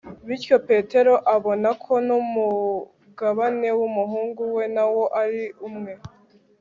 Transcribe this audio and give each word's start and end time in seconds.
bityo 0.27 0.55
petero 0.67 1.13
abona 1.35 1.69
ko 1.83 1.93
n'umugabane 2.07 3.69
w'umuhungu 3.79 4.41
we 4.55 4.63
nawo 4.75 5.03
ari 5.21 5.43
uwe 5.67 5.93